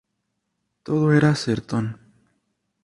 Todo 0.85 1.13
era 1.19 1.35
sertón. 1.43 1.85